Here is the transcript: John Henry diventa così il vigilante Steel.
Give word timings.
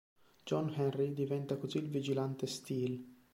John 0.47 0.69
Henry 0.75 1.13
diventa 1.13 1.57
così 1.57 1.77
il 1.77 1.87
vigilante 1.87 2.47
Steel. 2.47 3.05